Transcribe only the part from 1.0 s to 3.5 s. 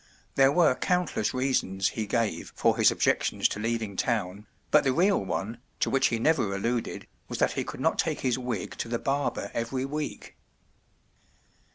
less reasons he gave for his objections